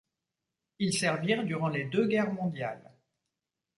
[0.79, 2.89] Ils servirent durant les deux guerres mondiales.